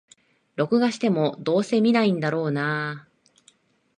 [0.55, 3.09] 録画しても、どうせ観ないんだろうなあ